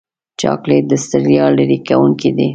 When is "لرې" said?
1.57-1.77